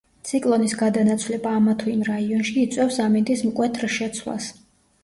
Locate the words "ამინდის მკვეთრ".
3.07-3.91